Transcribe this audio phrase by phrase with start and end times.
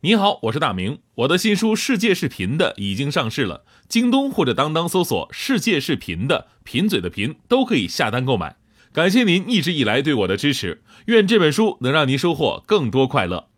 [0.00, 8.54] 你好，我是大明，我的新书《世界是贫的》已经上市了，京东或者当当搜索“世界是贫的”，贫嘴的贫都可以下单购买。
[8.92, 13.48] 感谢您一直以来对我的支持，愿这本书能让您收获更多快乐。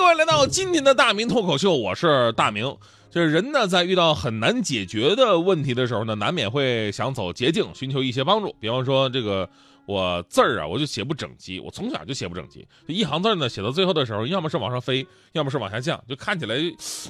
[0.00, 2.74] 各位来到今天的大明脱口秀，我是大明。
[3.10, 8.56] 就是人呢，在遇到很难解决的问题的时候呢，难免会想走捷径，寻求一些帮助。
[8.58, 9.46] 比方说，这个
[9.84, 16.56] 我字儿啊，我就写不整齐，我从小就写不整齐，一行字呢，写到最后的时候，要么是往上飞，要么是往下降，就看起来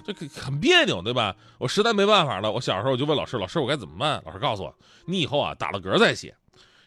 [0.04, 1.32] 这个很别扭，对吧？
[1.58, 4.20] 我实在没办法了，我小时候我就问老师，老师我该怎么办？
[4.26, 6.34] 老师告诉我，你以后啊打了嗝再写。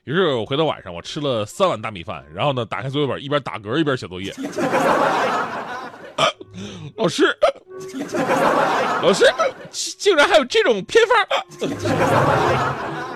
[0.04, 4.34] 于是我回到晚上，我吃了三碗大米饭，然后呢，打开作业本，一边打嗝一边写作业。
[6.98, 7.36] 老师，
[9.02, 9.26] 老师，
[9.72, 11.18] 竟然还有这种偏方！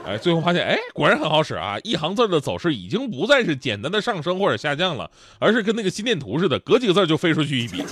[0.05, 1.77] 哎，最后发现，哎，果然很好使啊！
[1.83, 7.83] 一行字的走势已经不再是简单的上升或者下降了，而是跟那个心电图似的，隔几个字就飞出去一笔。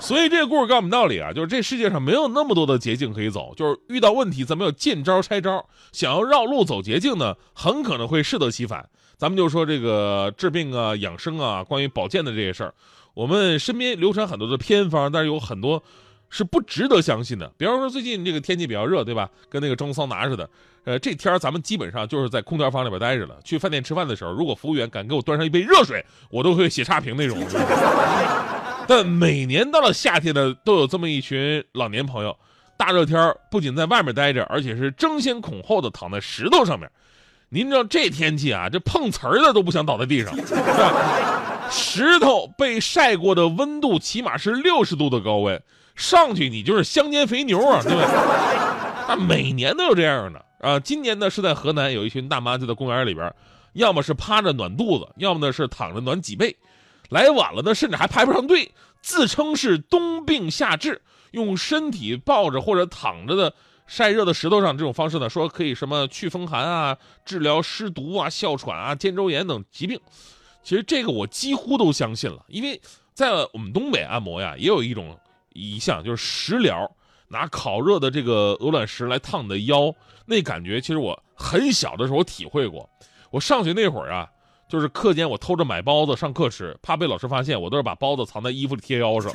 [0.00, 8.84] 所以这个故事告诉我们道理啊，就是这世界上没有那么多的捷径可以走，就是遇到问题咱们要见招拆招，想要绕路走捷径呢，很可能会适得其反。
[9.16, 12.74] 咱们就说这个治病啊、养生啊、关于保健的这些事儿，
[13.14, 15.82] 我们身边流传很多的偏方，但是有很多
[16.30, 17.52] 是不值得相信的。
[17.56, 19.28] 比方说最近这个天气比较热，对吧？
[19.48, 20.48] 跟那个蒸桑拿似的。
[20.84, 23.36] 呃，这天儿咱们基本上就是在空调房里边待着了。
[23.44, 27.38] 去饭店吃饭的时候，如果服务员敢给我端上一杯热水，我都会写差评那种。
[28.88, 32.36] 但每年到了夏天呢，都有这么一群老年朋友，
[32.76, 36.90] 大热天儿不仅在外面待着，而且是争先恐后的躺在石头上面。
[37.48, 41.51] 您知道这天气啊，这碰瓷儿的都不想倒在地上，是吧？
[41.70, 45.62] 石头被晒过的温度起码是六十度的高温，
[45.94, 48.06] 上去你就是香煎肥牛啊，对不对？
[49.08, 50.78] 那 每年都有这样的啊。
[50.78, 53.34] 今年呢是在河南，有一群大妈就在公园里边，
[53.72, 56.56] 要么是趴着暖肚子，要么呢是躺着暖脊背。
[57.08, 61.02] 来晚了呢，甚至还排不上队，自称是冬病夏治，
[61.32, 63.52] 用身体抱着或者躺着的
[63.86, 70.00] 晒热的石头上这种方式呢，说可以什么祛风寒啊，治疗湿毒啊、哮喘啊、肩周炎等疾病。
[70.62, 72.80] 其实这个我几乎都相信了，因为
[73.14, 75.18] 在我们东北按摩呀，也有一种
[75.52, 76.90] 一项就是食疗，
[77.28, 79.94] 拿烤热的这个鹅卵石来烫你的腰，
[80.26, 82.88] 那感觉其实我很小的时候我体会过。
[83.30, 84.28] 我上学那会儿啊。
[84.68, 89.30] 就是课间我偷着买包子上课吃，怕被老师发现，我都是把包子藏在衣服里贴腰上。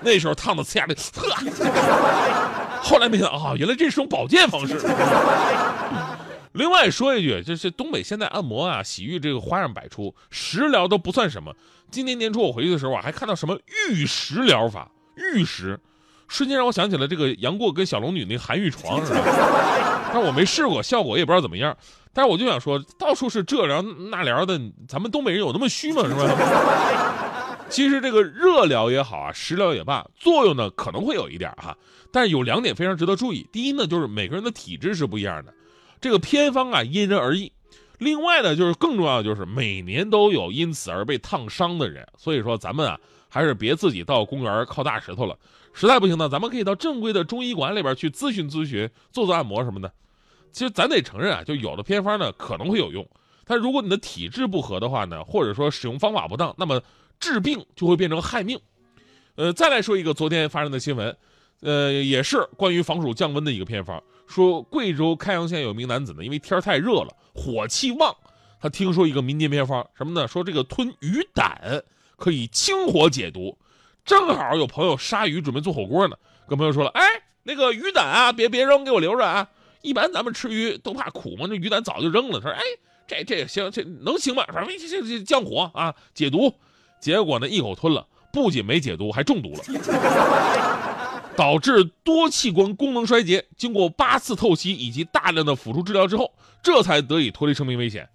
[0.00, 1.22] 那时候烫的呲牙的，呵。
[2.82, 4.74] 后来没想啊，原来这是种保健方式。
[6.58, 11.54] 另外说一句，就是东北现在按摩啊、洗浴这个花样百出，食疗都不算什么。
[11.88, 13.56] 今年年初我回去的时候，我还看到什么
[13.88, 15.78] 玉石疗法，玉石，
[16.26, 19.22] 瞬间让我想起了这个杨过跟小龙女那寒玉床似的。
[20.12, 21.76] 但我没试过，效果也不知道怎么样。
[22.12, 23.80] 但是我就想说，到处是这疗
[24.10, 26.02] 那疗的，咱们东北人有那么虚吗？
[26.02, 27.54] 是吧？
[27.70, 31.76] 其实这个热疗也好啊，食疗也罢，作用呢可能会有一点哈，
[32.10, 33.46] 但是有两点非常值得注意。
[33.52, 35.54] 第一呢，就是每个人的体质是不一样的，
[36.00, 37.52] 这个偏方啊因人而异。
[37.98, 45.36] 另外呢，就是更重要的就是每年都有因此而被烫伤的人，所以说咱们啊还是别自己到公园靠大石头了。
[45.72, 49.92] 实在不行呢，咱们可以到正规的中医馆里边去咨询咨询，做做按摩什么的。
[50.52, 53.06] 其实咱得承认啊，就有的偏方呢可能会有用，
[53.44, 56.80] 但如果你的体质不合的话呢，或者说使用方法不当，那么
[57.18, 58.58] 治病就会变成害命。
[59.34, 61.16] 呃，再来说一个昨天发生的新闻，
[61.62, 64.02] 呃，也是关于防暑降温的一个偏方。
[64.28, 68.14] 说贵州开阳县有名男子呢，因为天太热了，火气旺，
[68.60, 70.28] 他听说一个民间偏方，什么呢？
[70.28, 71.82] 说这个吞鱼胆
[72.16, 73.56] 可以清火解毒。
[74.04, 76.16] 正好有朋友杀鱼准备做火锅呢，
[76.46, 77.02] 跟朋友说了，哎，
[77.42, 79.48] 那个鱼胆啊，别别扔，给我留着啊。
[79.80, 82.40] 一般咱们吃鱼都怕苦嘛，那鱼胆早就扔了。
[82.40, 82.62] 他说，哎，
[83.06, 84.44] 这这行，这能行吗？
[84.52, 86.52] 说这这这降火啊，解毒。
[87.00, 90.87] 结果呢，一口吞了，不仅没解毒，还中毒了。
[91.38, 93.46] 导致多器官功能衰竭。
[93.56, 98.08] 经过八次透析以及大量的辅助治疗之后，这才得以脱离生命危险。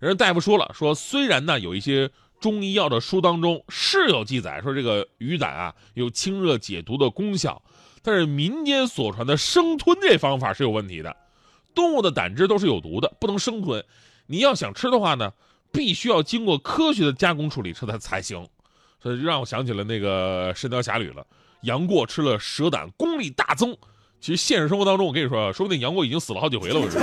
[0.00, 2.10] 人家大夫说了，说虽然呢有一些
[2.40, 7.62] 中医药的书当中是有记载说这个鱼胆啊有清热解毒的功效，
[8.02, 11.16] 但是民间所传的生吞这方法是有问题的。
[11.76, 13.84] 动物的胆汁都是有毒的，不能生吞。
[14.26, 15.32] 你要想吃的话呢，
[15.70, 18.48] 必须要经过科学的加工处理，这才才行。
[19.00, 21.24] 所以让我想起了那个《神雕侠侣》了。
[21.64, 23.76] 杨过吃了蛇胆，功力大增。
[24.20, 26.80] 其实现实生活当中，我跟你说，说不定杨过已经死了好几回了。
[26.80, 27.00] 我说。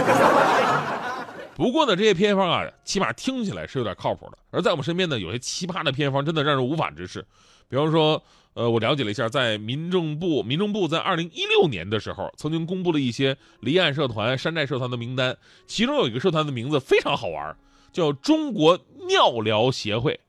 [1.55, 4.37] 不过呢，这些偏方啊，起码听起来是有点靠谱的。
[4.49, 7.23] 而在我们身边呢，有些奇葩的偏方真的让人无法直视。
[7.69, 8.23] 比方说，
[8.53, 15.37] 呃，我了解了一下，在民政部，民政部在二零一六年的时候，曾经公布了一些离岸社团、山寨社团的名单，
[15.67, 17.55] 其中有一个社团的名字非常好玩，
[17.91, 20.19] 叫中国尿疗协会。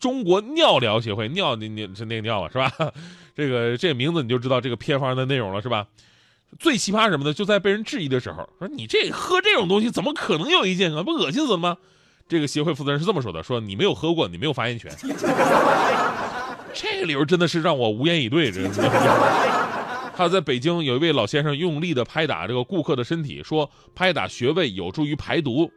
[0.00, 2.72] 中国尿疗协会，尿你你是那个尿啊，是吧？
[3.36, 5.86] 这个这个名字你就知道这个偏方的内容了，是吧？
[6.58, 7.32] 最奇葩什么呢？
[7.32, 11.04] 就在被人质疑的时候，说你这喝这种东西怎么可能有益健康？
[11.04, 11.76] 不恶心死了吗？
[12.28, 14.90] 这个协会负责人是这么说的：说你没有喝过，你没有发言权。
[16.72, 18.50] 这个理由真的是让我无言以对。
[18.50, 18.62] 这
[20.14, 25.70] 还有 在北京有一位老先生用力的拍打这个顾客的身体，说拍打穴位有助于排毒。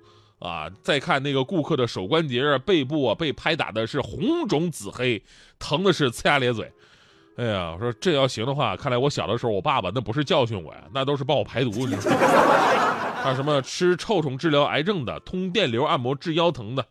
[0.43, 5.23] 啊，再看那个顾客的手关节啊、背部啊，被拍打的是红肿紫黑，
[5.57, 6.69] 疼的是呲牙咧嘴。
[7.37, 11.71] 哎呀，我说这要行的话，看来我小的时候我爸爸那不是教训我呀，那都是帮我排毒。
[13.23, 16.85] 还有什么吃臭虫治疗癌症的，通电流按摩治腰疼的，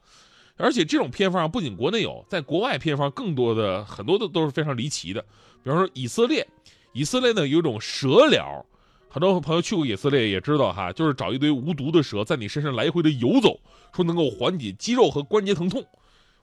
[0.56, 5.22] 而且这种偏方不仅国内有，在国外偏方更多的很多的都是非常离奇的。
[5.62, 6.49] 比方说以色列，
[6.94, 8.64] 以色列呢有一种蛇疗。
[9.12, 13.61] 很多朋友去过以色列也知道哈，就是找一堆无毒的蛇在你身上来回的游走，
[13.94, 15.85] 说能够缓解肌肉和关节疼痛。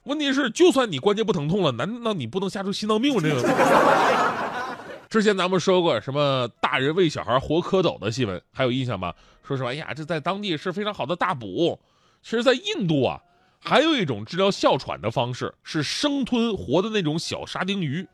[0.04, 3.20] 问题是，就算你关节不疼痛了，难道你不能吓出心脏病吗？
[3.20, 3.42] 这个。
[5.10, 9.12] 之前咱们说过什么大人喂小孩活蝌蚪的新闻，还有印象吗？
[9.42, 11.76] 说实话，哎呀，这在当地是非常好的大补。
[12.22, 13.20] 其实，在印度啊，
[13.58, 18.06] 还有一种治疗哮喘的方式是生吞活的那种小沙丁鱼。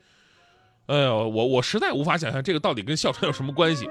[0.86, 3.86] 哎呦，我我实在无法想象这个到底跟哮喘有什么关系。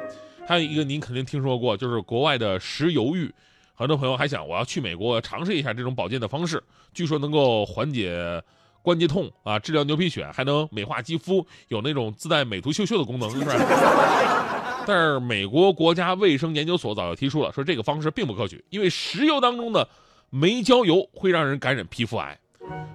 [0.47, 3.33] 还有一个您肯定听说过，就是国外的石油浴，
[3.73, 6.63] 很多朋友还想我要去美国尝试一下这种保健的方式，
[6.93, 8.41] 据说能够缓解
[8.83, 14.85] 关节痛啊，治疗牛皮癣，还能美化肌肤，有那种自带美图秀秀的功能，是吧？
[14.85, 19.89] 但是美国国家卫生研究所早就提出了，说这个方式并不可取，因为石油当中的
[20.29, 22.37] 煤焦油会让人感染皮肤癌，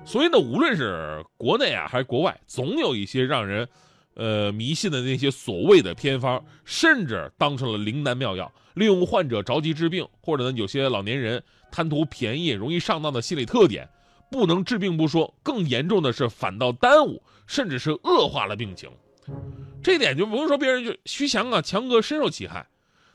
[0.05, 3.69] 所以呢，无论是国内啊还是国外，总有一些让人。
[4.15, 13.89] 呃，迷信的那些所谓的偏方，甚至当成了灵丹妙药，利用患者着急治病，或者呢，有些老年人贪图便宜、容易上当的心理特点，
[14.31, 18.91] 不能治病不说，更严重的是反倒耽误，甚至是恶化了病情。
[19.83, 22.67] 这点就不用说别人，就徐强啊，强哥深受其害。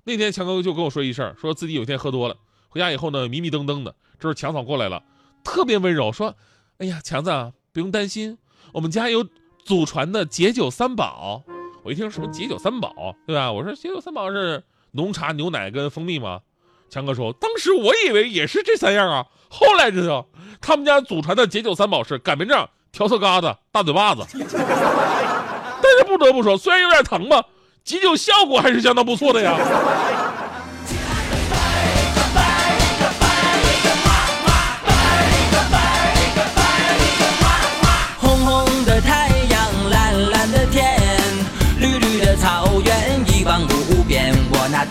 [0.06, 2.38] 那天强哥就跟我说一事儿，说自己有一天喝多了，
[2.69, 3.94] 回家以后呢，迷迷瞪瞪的。
[4.18, 5.03] 这时候强嫂过来了，
[5.44, 6.36] 特别温柔，说
[6.80, 8.38] ：“哎呀，强子啊不用担心，
[8.74, 9.27] 我们家有。”
[9.65, 11.41] 祖传的解酒三宝，
[11.83, 13.51] 我一听什么解酒三宝，对吧？
[13.51, 16.41] 我说解酒三宝是浓茶、牛奶跟蜂蜜吗？
[16.88, 20.27] 强哥说，当时我以为也是这三样啊，后来知道
[20.62, 24.23] 他们家祖传的解酒三宝是擀面杖、调色疙瘩、大嘴巴子。
[24.31, 27.44] 但是不得不说，虽然有点疼吧，
[27.83, 29.57] 解酒效果还是相当不错的呀。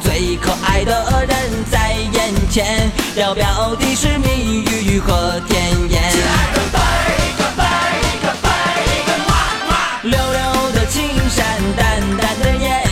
[0.02, 6.02] 最可爱的人在眼前，遥遥的是蜜语和甜言。
[6.12, 6.78] 亲爱的，拜
[7.18, 7.64] 一个，拜
[8.00, 8.48] 一个，拜
[8.84, 9.32] 一个，妈
[10.02, 11.44] 溜溜的青山，
[11.76, 12.82] 淡淡的烟，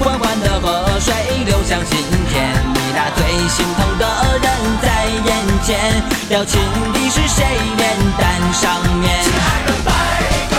[0.00, 1.12] 缓缓的河水
[1.44, 1.98] 流向心
[2.30, 2.48] 田。
[2.74, 4.04] 你那最心疼的
[4.42, 4.46] 人
[4.82, 5.28] 在眼
[5.64, 6.60] 前，要亲
[6.92, 7.44] 的是谁
[7.76, 9.22] 脸蛋上面？
[9.24, 10.57] 亲爱的，拜。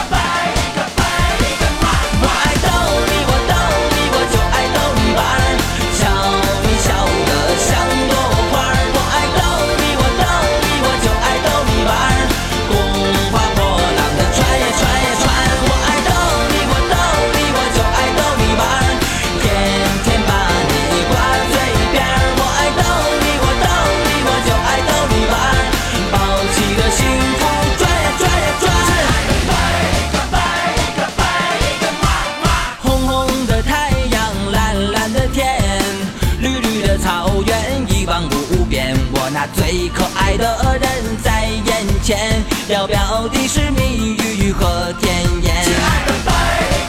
[39.53, 45.63] 最可爱的人在眼前，要表的是蜜语和甜言。
[45.63, 46.31] 亲爱的贝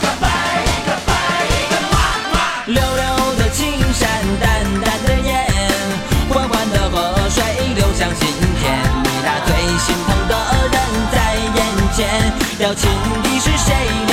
[0.00, 0.26] 克贝
[0.86, 1.12] 克贝
[1.68, 1.94] 克妈
[2.32, 2.34] 妈，
[2.66, 3.58] 溜溜的青
[3.92, 4.08] 山，
[4.40, 4.48] 淡
[4.82, 5.46] 淡的烟，
[6.28, 7.42] 缓缓的河水
[7.74, 8.28] 流向心
[8.60, 8.78] 田。
[9.04, 9.48] 你那最
[9.78, 10.34] 心疼的
[10.72, 10.76] 人
[11.12, 11.16] 在
[11.56, 11.58] 眼
[11.94, 12.90] 前，要亲
[13.22, 14.09] 的是谁？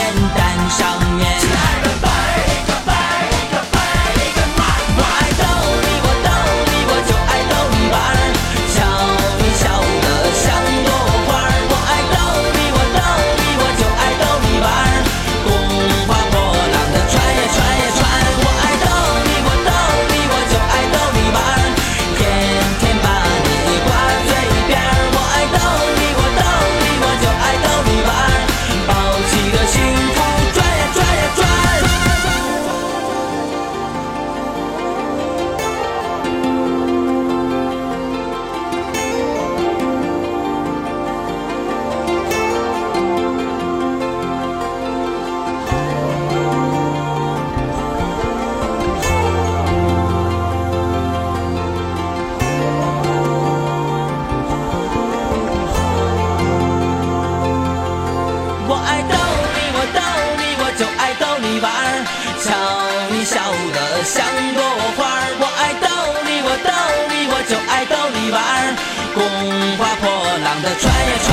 [70.80, 71.27] 转眼